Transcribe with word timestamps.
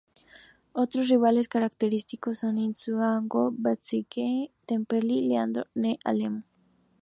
Otros 0.73 1.09
rivales 1.09 1.47
característicos 1.47 2.39
son 2.39 2.57
Ituzaingó, 2.57 3.51
Berazategui, 3.55 4.51
Temperley 4.65 5.19
y 5.19 5.27
Leandro 5.29 5.65
N. 5.75 5.99
Alem. 6.03 6.41